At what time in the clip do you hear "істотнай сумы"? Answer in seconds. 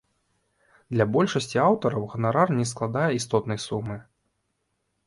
3.21-3.97